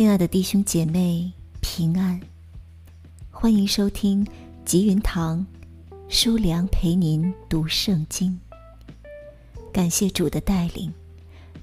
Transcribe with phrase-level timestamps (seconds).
[0.00, 2.18] 亲爱的弟兄姐妹，平安！
[3.30, 4.26] 欢迎收听
[4.64, 5.46] 吉云堂
[6.08, 8.40] 书良陪您读圣经。
[9.70, 10.90] 感谢主的带领，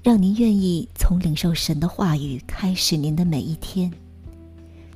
[0.03, 3.91] 让您愿意从领受神的话语开始您的每一天。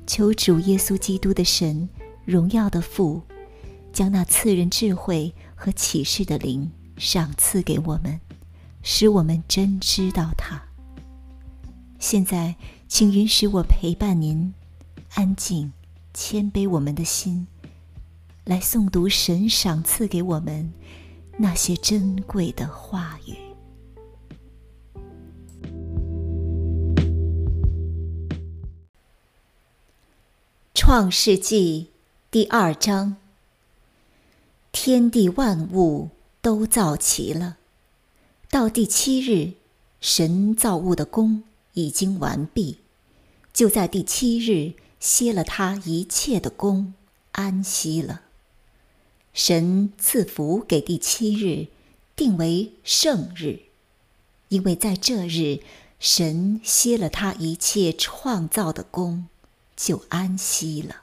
[0.06, 1.88] 求主耶稣基督的神，
[2.24, 3.20] 荣耀的父，
[3.92, 8.20] 将那赐人智慧和启示的灵赏赐给我们，
[8.84, 10.62] 使我们真知道他。
[11.98, 12.54] 现在，
[12.94, 14.52] 请允许我陪伴您，
[15.14, 15.72] 安静、
[16.12, 17.46] 谦卑我们的心，
[18.44, 20.70] 来诵读神赏赐给我们
[21.38, 23.34] 那些珍贵的话语。
[30.74, 31.88] 创世纪
[32.30, 33.16] 第二章：
[34.70, 36.10] 天地万物
[36.42, 37.56] 都造齐了，
[38.50, 39.54] 到第七日，
[40.02, 41.44] 神造物的功。
[41.74, 42.78] 已经完毕，
[43.52, 46.94] 就在第七日歇了他一切的功，
[47.32, 48.22] 安息了。
[49.32, 51.68] 神赐福给第七日，
[52.14, 53.60] 定为圣日，
[54.48, 55.60] 因为在这日，
[55.98, 59.28] 神歇了他一切创造的功，
[59.74, 61.02] 就安息了。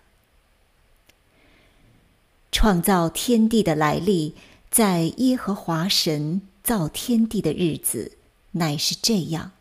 [2.51, 4.35] 创造天地的来历，
[4.69, 8.13] 在耶和华神造天地的日子，
[8.51, 9.51] 乃是这样。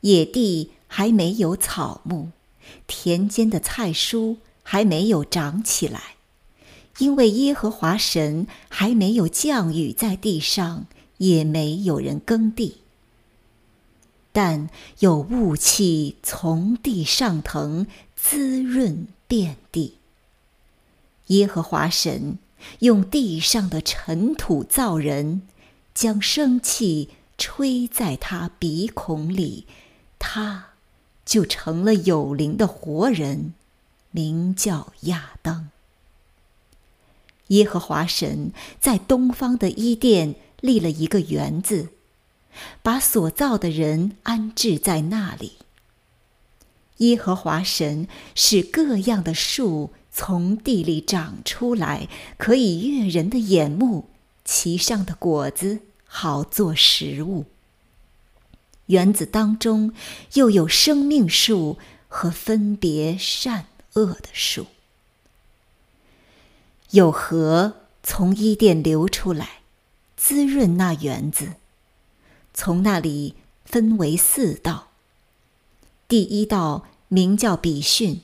[0.00, 2.28] 野地还没有草木，
[2.86, 6.16] 田间的菜蔬还没有长起来，
[6.98, 10.86] 因为耶和华神还没有降雨在地上，
[11.18, 12.78] 也没有人耕地。
[14.32, 19.94] 但有雾气从地上腾，滋润遍地。
[21.28, 22.38] 耶和华神
[22.80, 25.42] 用地上的尘土造人，
[25.94, 27.08] 将生气
[27.38, 29.64] 吹在他鼻孔里。
[30.28, 30.70] 他
[31.24, 33.54] 就成了有灵的活人，
[34.10, 35.70] 名叫亚当。
[37.48, 38.50] 耶和华神
[38.80, 41.90] 在东方的伊甸立了一个园子，
[42.82, 45.58] 把所造的人安置在那里。
[46.96, 54.08] 耶和华神使各样的树从地里长出来，可以悦人的眼目，
[54.44, 57.44] 其上的果子好做食物。
[58.86, 59.92] 园子当中
[60.34, 64.66] 又有生命树和分别善恶的树，
[66.90, 69.60] 有河从伊甸流出来，
[70.16, 71.54] 滋润那园子。
[72.54, 74.88] 从那里分为四道。
[76.08, 78.22] 第一道名叫比逊，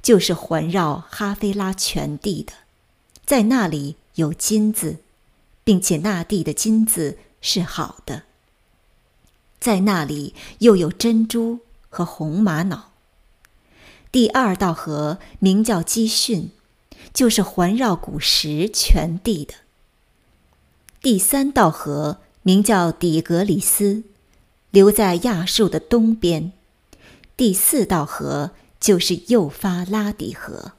[0.00, 2.52] 就是环绕哈菲拉全地的，
[3.26, 4.98] 在那里有金子，
[5.64, 8.22] 并且那地的金子是好的。
[9.64, 12.90] 在那里又有珍珠和红玛瑙。
[14.12, 16.50] 第二道河名叫基训，
[17.14, 19.54] 就是环绕古石全地的。
[21.00, 24.02] 第三道河名叫底格里斯，
[24.70, 26.52] 流在亚述的东边。
[27.34, 30.72] 第四道河就是幼发拉底河。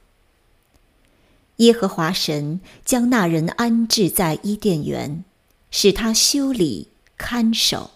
[1.56, 5.24] 耶和华神将那人安置在伊甸园，
[5.72, 6.86] 使他修理
[7.16, 7.90] 看守。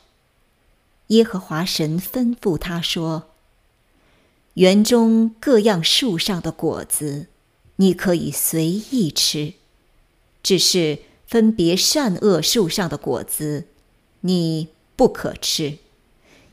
[1.10, 3.31] 耶和华神吩咐他说
[4.54, 7.26] ：“园中各样树上的果子，
[7.76, 9.54] 你可以随意吃；
[10.41, 13.66] 只是分别善恶树上的果子，
[14.21, 15.78] 你不可吃，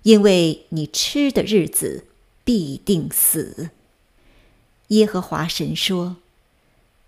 [0.02, 2.06] 因为你吃的日子
[2.44, 3.70] 必定死。”
[4.90, 6.16] 耶和华神说：“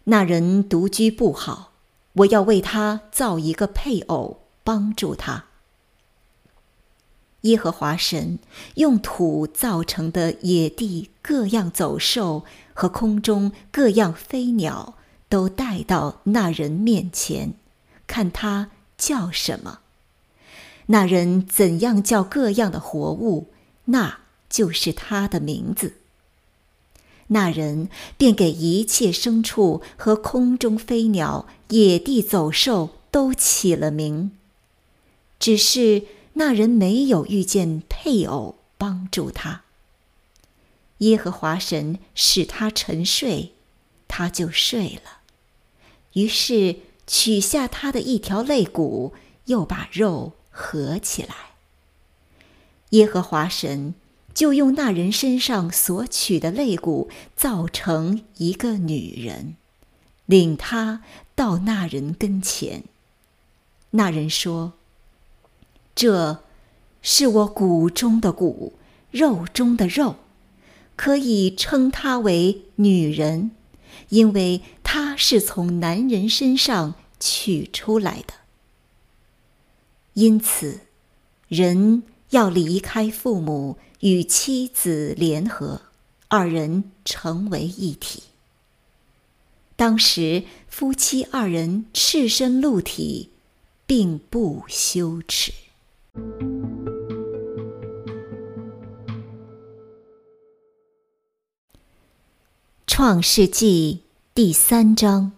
[0.06, 1.72] 那人独居不好，
[2.14, 5.46] 我要为他造一个配偶，帮助他。”
[7.42, 8.38] 耶和华神
[8.76, 14.96] 用土造成的野地各样走兽和空中各样飞鸟，
[15.30, 17.54] 都带到那人面前，
[18.08, 19.80] 看他叫什么。
[20.88, 23.48] 那人怎样叫各样的活物，
[23.86, 24.20] 那
[24.50, 25.94] 就是他的名字。
[27.28, 34.32] 那人便给一切牲畜和空中飞鸟、野地走兽都起了名，
[35.40, 36.04] 只是。
[36.40, 39.64] 那人没有遇见配偶帮助他。
[41.00, 43.52] 耶和华神使他沉睡，
[44.08, 45.20] 他就睡了。
[46.14, 49.14] 于是取下他的一条肋骨，
[49.48, 51.36] 又把肉合起来。
[52.92, 53.94] 耶和华神
[54.34, 59.58] 就用那人身上所取的肋骨造成一个女人，
[60.26, 61.04] 领他
[61.36, 62.86] 到那人跟前。
[63.92, 64.79] 那人说。
[66.00, 66.40] 这，
[67.02, 68.72] 是我骨中的骨，
[69.12, 70.16] 肉中的肉，
[70.96, 73.52] 可以称她为女人，
[74.08, 78.34] 因为她是从男人身上取出来的。
[80.14, 80.80] 因此，
[81.50, 85.82] 人要离开父母，与妻子联合，
[86.30, 88.24] 二人成为一体。
[89.76, 93.32] 当时夫妻二人赤身露体，
[93.86, 95.52] 并不羞耻。
[102.86, 105.32] 创世纪第三章：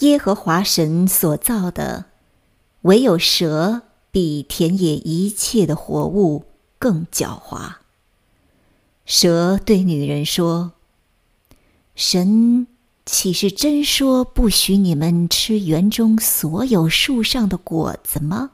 [0.00, 2.06] 耶和华神所造的，
[2.82, 6.44] 唯有蛇比田野一切的活物
[6.78, 7.74] 更狡猾。
[9.06, 10.72] 蛇对女人说。
[11.96, 12.66] 神
[13.04, 18.52] 岂是真说不许你们吃园中所有树上的果子吗？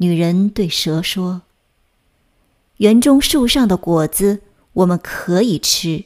[0.00, 1.42] 女人对蛇说
[2.78, 4.40] ：“园中树上的果子
[4.72, 6.04] 我们可以吃，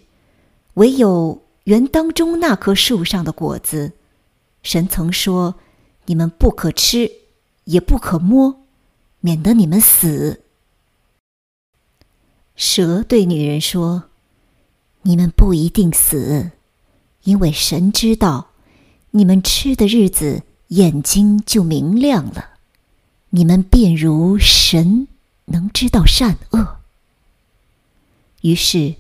[0.74, 3.92] 唯有园当中那棵树上的果子，
[4.62, 5.54] 神曾说
[6.06, 7.10] 你们不可吃，
[7.64, 8.64] 也不可摸，
[9.20, 10.42] 免得你们死。”
[12.56, 14.04] 蛇对女人说。
[15.06, 16.52] 你们不一定死，
[17.24, 18.52] 因为神知道，
[19.10, 22.53] 你们吃的日子眼睛就明亮了，
[23.36, 25.08] 你们便如神
[25.46, 26.76] 能知道善恶。
[28.42, 28.94] 于是，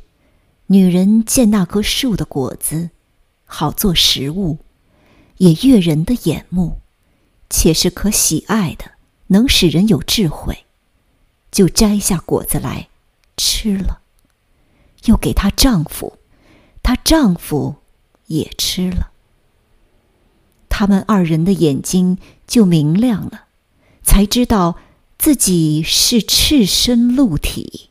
[0.66, 2.90] 女人见那棵树的果子
[3.44, 4.58] 好做食物，
[5.36, 6.80] 也悦人的眼目，
[7.48, 8.90] 且是可喜爱的，
[9.28, 10.64] 能使人有智慧，
[11.52, 12.88] 就摘下果子来
[13.36, 14.00] 吃了。
[15.04, 16.18] 又给她丈夫，
[16.82, 17.76] 她丈夫
[18.26, 19.12] 也吃了。
[20.68, 23.43] 他们二人的眼睛就明亮了，
[24.04, 24.76] 才知道
[25.18, 27.90] 自己是赤身露体，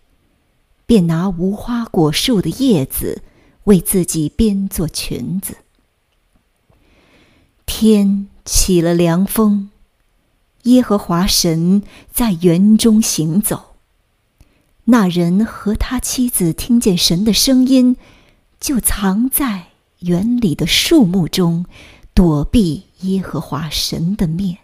[0.86, 3.24] 便拿无花果树的叶子
[3.66, 5.58] 为自己编做裙子。
[7.66, 9.70] 天起了凉风，
[10.64, 11.82] 耶和华神
[12.12, 13.76] 在园中行走。
[14.86, 17.96] 那人和他妻子听见神的声音，
[18.60, 19.70] 就藏在
[20.00, 21.66] 园里的树木中，
[22.14, 24.58] 躲避耶和华神的面。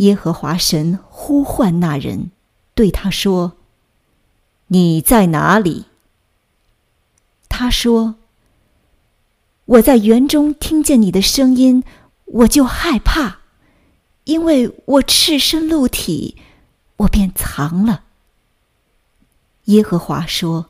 [0.00, 2.30] 耶和华神呼唤那人，
[2.74, 3.52] 对他说
[4.68, 5.84] ：“你在哪里？”
[7.48, 8.14] 他说
[9.66, 11.84] ：“我在园中听见你的声音，
[12.24, 13.40] 我就害怕，
[14.24, 16.36] 因为我赤身露体。”
[17.00, 18.04] 我便藏了。
[19.64, 20.66] 耶和华说：“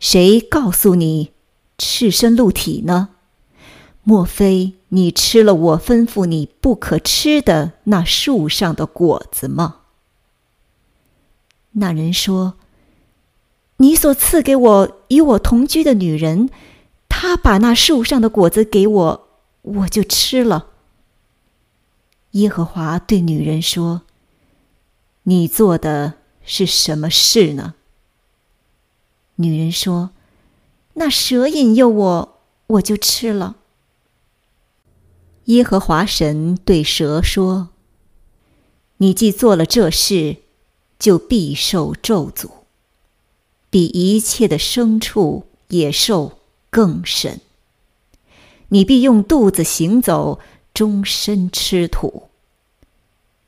[0.00, 1.30] 谁告诉你
[1.76, 3.10] 赤身露体呢？
[4.02, 9.82] 莫非你吃了我吩咐你不可吃的那树上的果子吗？”
[11.72, 12.54] 那人说
[13.78, 16.50] ：“你所赐给我与我同居的女人，
[17.08, 19.28] 她把那树上的果子给我，
[19.62, 20.68] 我就吃了。”
[22.32, 24.02] 耶和华对女人说。
[25.24, 27.74] 你做的是什么事呢？
[29.34, 30.12] 女人说
[30.94, 33.56] ：“那蛇引诱我，我就吃了。”
[35.48, 37.70] 耶和华神对蛇说
[38.98, 40.36] ：“你既做了这事，
[40.98, 42.50] 就必受咒诅，
[43.70, 47.40] 比一切的牲畜、野兽更甚。
[48.68, 50.38] 你必用肚子行走，
[50.74, 52.24] 终身吃土。”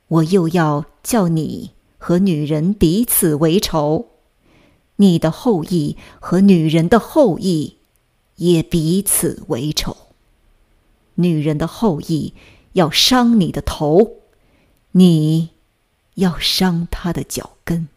[0.08, 4.06] 我又要叫你和女人彼此为仇，
[4.96, 7.76] 你的后裔和女人的后裔
[8.36, 9.94] 也彼此为仇。
[11.22, 12.34] 女人的后裔
[12.72, 14.16] 要伤你的头，
[14.92, 15.50] 你
[16.14, 17.88] 要伤她的脚跟。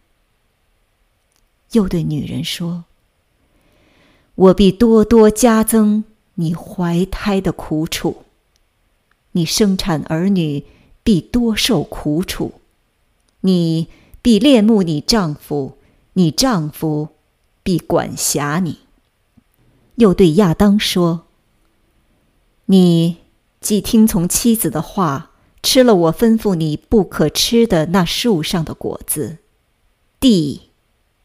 [1.72, 2.84] 又对女人说
[4.36, 6.04] ：“我必多多加增
[6.34, 8.24] 你怀胎的苦楚，
[9.32, 10.64] 你生产儿女。”
[11.06, 12.54] 必多受苦楚，
[13.42, 13.88] 你
[14.22, 15.76] 必恋慕你丈夫，
[16.14, 17.10] 你丈夫
[17.62, 18.78] 必管辖你。
[19.96, 21.23] 又对亚当说
[22.66, 23.18] ：“你
[23.60, 29.38] 既听从妻子的话，吃了我吩咐你不可吃的那树上的果子，
[30.18, 30.70] 地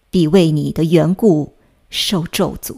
[0.10, 1.55] 必为你的缘故
[1.89, 2.77] 受咒诅，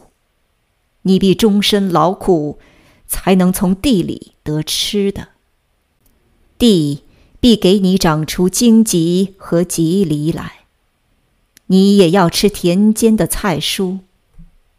[1.04, 2.60] 你必终身劳苦，
[3.08, 5.30] 才能从地里得吃的。”
[6.58, 7.04] 地
[7.40, 10.66] 必给你长出荆棘和棘藜来，
[11.66, 14.00] 你也要吃田间的菜蔬，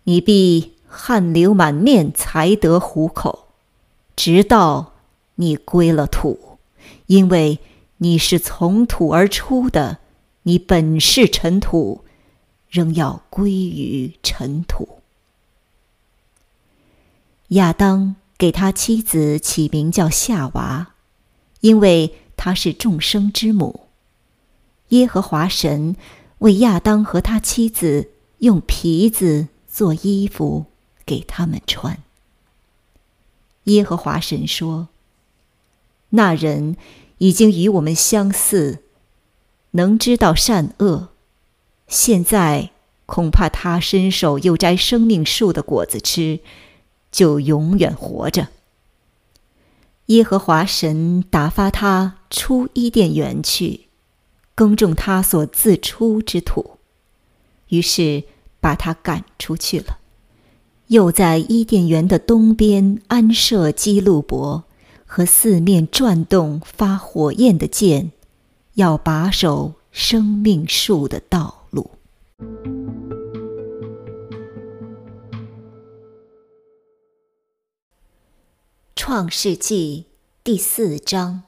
[0.05, 3.42] 你必汗流满面才得糊口，
[4.15, 4.93] 直到
[5.37, 6.59] 你归了土，
[7.07, 7.59] 因为
[7.99, 9.99] 你是从土而出的，
[10.43, 12.05] 你本是尘土，
[12.69, 14.99] 仍要归于尘土。
[17.49, 20.95] 亚当给他妻子起名叫夏娃，
[21.61, 23.89] 因为她是众生之母。
[24.89, 25.95] 耶和华神
[26.39, 30.67] 为亚当和他妻子用皮子做衣服
[31.07, 32.02] 给他们穿。
[33.65, 34.89] 耶和华神说
[36.11, 36.77] ：“那人
[37.19, 38.83] 已经与我们相似，
[39.73, 41.11] 能知道善恶。
[41.87, 42.71] 现在
[43.07, 46.41] 恐怕他伸手又摘生命树的果子吃，
[47.11, 48.49] 就永远活着。”
[50.07, 53.87] 耶和华神打发他出伊甸园去，
[54.55, 56.79] 耕种他所自出之土，
[57.69, 58.25] 于是
[58.61, 60.01] 把他赶出去了。
[60.93, 64.65] 又在伊甸园的东边安设基路伯
[65.07, 68.13] 和四面转动发火焰的剑，
[68.75, 71.93] 要把守生命树的道路。
[78.95, 80.05] 创世纪
[80.45, 81.45] 第四章。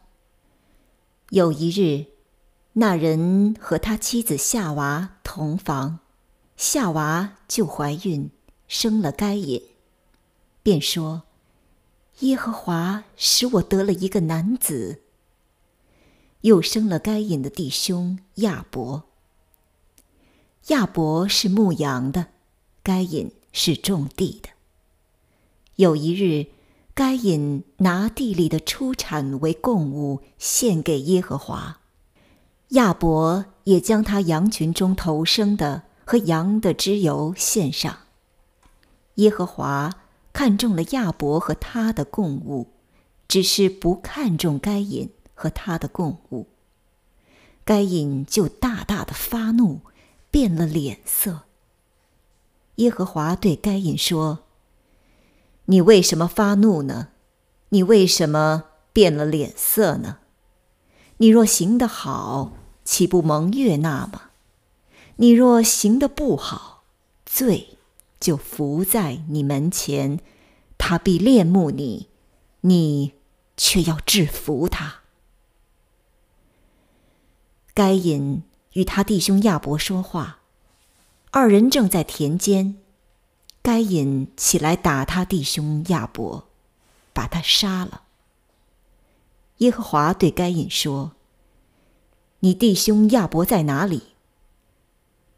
[1.28, 2.06] 有一日，
[2.72, 5.98] 那人和他妻子夏娃同房，
[6.56, 8.30] 夏娃就怀孕。
[8.68, 9.62] 生了该隐，
[10.62, 11.22] 便说
[12.20, 15.02] ：“耶和华使我得了一个男子。”
[16.42, 19.04] 又生了该隐的弟兄亚伯。
[20.68, 22.26] 亚伯是牧羊的，
[22.82, 24.50] 该隐是种地的。
[25.76, 26.46] 有一日，
[26.94, 31.80] 该隐拿地里的出产为供物献给耶和华，
[32.68, 37.98] 亚伯也将他羊群中头生的和羊的脂油献上。
[39.16, 39.94] 耶和华
[40.32, 42.68] 看中了亚伯和他的供物，
[43.28, 46.48] 只是不看重该隐和他的供物。
[47.64, 49.80] 该隐就大大的发怒，
[50.30, 51.42] 变了脸色。
[52.76, 54.40] 耶和华对该隐说
[55.66, 57.08] ：“你为什么发怒呢？
[57.68, 60.18] 你为什么变了脸色呢？
[61.18, 62.52] 你若行得好，
[62.84, 64.30] 岂不蒙悦纳吗？
[65.16, 66.82] 你若行得不好，
[67.24, 67.78] 罪。”
[68.24, 70.18] 就伏在你门前，
[70.78, 72.08] 他必恋慕你，
[72.62, 73.12] 你
[73.54, 75.02] 却要制服他。
[77.74, 80.38] 该隐与他弟兄亚伯说话，
[81.32, 82.78] 二人正在田间。
[83.60, 86.48] 该隐起来打他弟兄亚伯，
[87.12, 88.04] 把他杀了。
[89.58, 91.12] 耶和华对该隐说
[92.40, 94.14] ：“你弟兄亚伯在哪里？”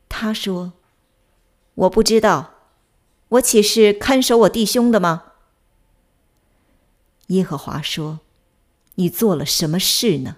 [0.09, 0.75] 他说
[1.75, 2.53] ：“我不知道。”
[3.31, 5.25] 我岂是看守我弟兄的吗？
[7.29, 8.21] 耶和华说
[8.95, 10.37] ：“你做了什么事呢？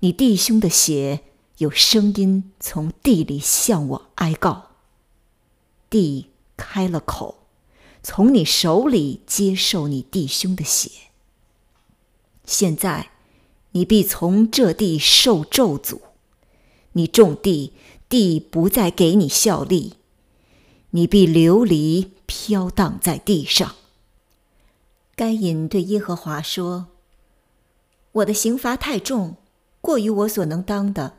[0.00, 1.20] 你弟兄的血
[1.56, 4.72] 有声音从地里向我哀告。
[5.88, 7.46] 地开了口，
[8.02, 10.90] 从你手里接受你弟兄的血。
[12.44, 13.12] 现在，
[13.70, 16.00] 你必从这地受咒诅。
[16.92, 17.72] 你种地，
[18.10, 19.94] 地不再给你效力。”
[20.94, 23.76] 你必流离飘荡在地上。
[25.14, 26.88] 该隐对耶和华说
[28.12, 29.36] ：“我的刑罚太重，
[29.80, 31.14] 过于我所能当的。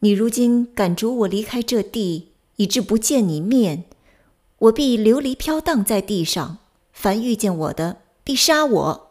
[0.00, 3.84] 你如今赶逐我离开这地，以致不见你面，
[4.58, 6.58] 我必流离飘荡在地上。
[6.92, 9.10] 凡遇见我的，必杀我。”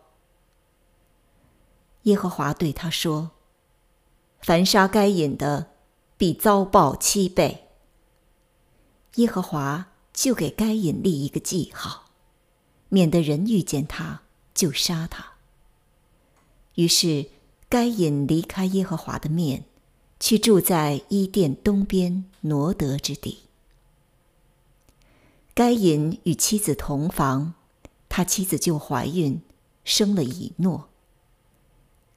[2.03, 3.31] 耶和华对他说
[4.41, 5.71] ：“凡杀该隐的，
[6.17, 7.63] 必遭报七倍。”
[9.15, 12.05] 耶和华就给该隐立一个记号，
[12.89, 14.21] 免得人遇见他
[14.53, 15.33] 就杀他。
[16.75, 17.27] 于是
[17.69, 19.65] 该隐离开耶和华的面，
[20.19, 23.39] 去住在伊甸东边挪得之地。
[25.53, 27.53] 该隐与妻子同房，
[28.09, 29.41] 他妻子就怀孕，
[29.85, 30.89] 生了以诺。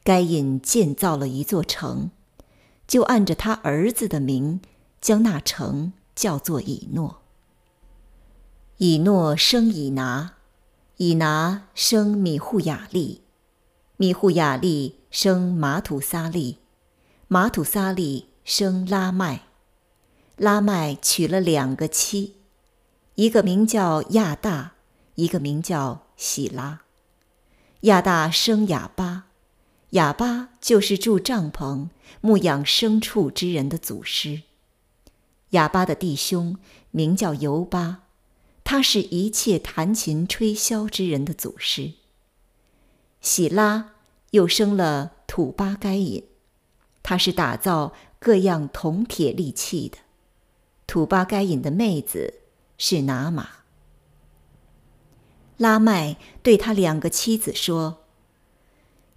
[0.02, 2.11] 该隐建造了一座城，
[2.88, 4.61] 就按着他儿子的名，
[5.00, 5.93] 将那城。
[6.19, 7.23] 叫做以诺。
[8.79, 10.35] 以诺生以拿，
[10.97, 13.23] 以拿生米户雅利，
[13.97, 16.59] 米户雅利生马土撒利，
[17.29, 19.43] 马土撒利生拉麦，
[20.37, 22.35] 拉麦娶了两个妻，
[23.15, 24.73] 一个名叫亚大，
[25.15, 26.81] 一个名叫喜拉。
[27.83, 29.27] 亚大生哑巴，
[29.91, 34.43] 哑巴就是住帐篷、牧养牲畜之人的祖师。
[35.50, 36.57] 哑巴的弟兄
[36.90, 38.02] 名叫尤巴，
[38.64, 41.93] 他是一切弹琴吹箫之人的祖师。
[43.21, 43.93] 喜拉
[44.31, 46.25] 又生了土巴该隐，
[47.02, 49.99] 他是打造各样铜铁利器的。
[50.87, 52.35] 土巴该隐的妹子
[52.76, 53.49] 是拿玛。
[55.57, 58.05] 拉麦对他两个妻子说：“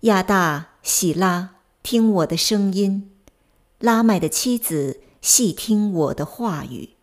[0.01, 3.11] 亚大、喜拉，听我的声音；
[3.79, 6.95] 拉麦的妻子，细听我的话语。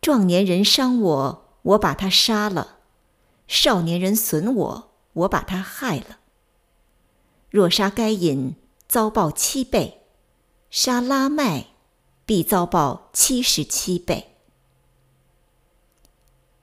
[0.00, 2.78] 壮年人伤我，我把他杀了；
[3.46, 6.20] 少年人损我，我把他害了。
[7.50, 8.54] 若杀该隐，
[8.86, 10.02] 遭报七倍；
[10.70, 11.66] 杀拉麦，
[12.24, 14.36] 必遭报七十七倍。”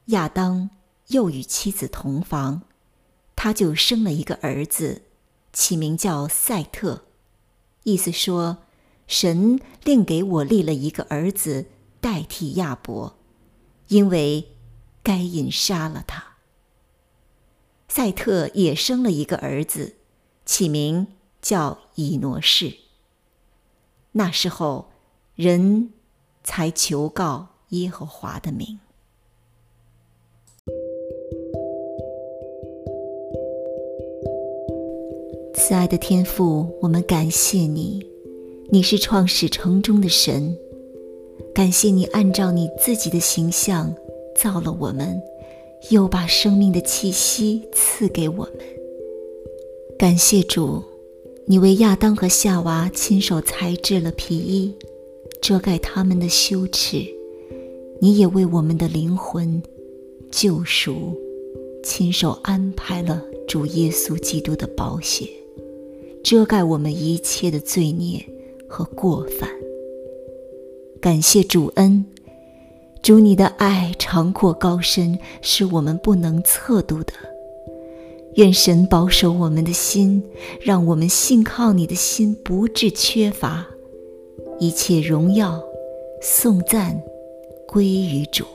[0.08, 0.70] 亚当。
[1.10, 2.62] 又与妻子同房，
[3.36, 5.06] 他就生了一个儿子，
[5.52, 7.06] 起名叫赛特，
[7.82, 8.60] 意思说，
[9.10, 11.66] 神另给我立了一个儿子
[12.00, 13.18] 代替亚伯，
[13.88, 14.50] 因为
[15.02, 16.36] 该隐杀了他。
[17.88, 19.96] 赛特也生了一个儿子，
[20.46, 21.08] 起名
[21.42, 22.78] 叫以挪士。
[24.12, 24.92] 那时候，
[25.34, 25.92] 人
[26.44, 28.80] 才求告耶和华的名。
[35.56, 38.09] 慈爱的天父，我们感谢你，
[38.72, 40.56] 你是创始成终的神。
[41.56, 43.94] 感谢你按照你自己的形象
[44.38, 45.20] 造了我们，
[45.90, 48.60] 又把生命的气息赐给我们。
[49.98, 50.84] 感谢主，
[51.46, 54.74] 你为亚当和夏娃亲手裁制了皮衣，
[55.42, 57.04] 遮盖他们的羞耻。
[58.00, 59.62] 你也为我们的灵魂
[60.30, 61.18] 救赎，
[61.84, 65.28] 亲手安排了主耶稣基督的宝血。
[66.24, 68.24] 遮盖我们一切的罪孽
[68.70, 69.50] 和过犯。
[71.02, 72.06] 感谢主恩，
[73.02, 77.14] 主你的爱长阔高深，是我们不能测度的。
[78.36, 80.24] 愿神保守我们的心，
[80.62, 83.66] 让我们信靠你的心不致缺乏。
[84.60, 85.62] 一切荣耀、
[86.22, 87.02] 颂赞
[87.68, 88.46] 归于主。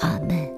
[0.00, 0.57] 阿门。